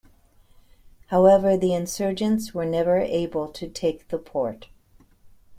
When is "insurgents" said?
1.75-2.55